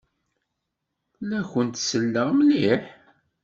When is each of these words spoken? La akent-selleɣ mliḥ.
La 1.27 1.37
akent-selleɣ 1.41 2.27
mliḥ. 2.39 2.83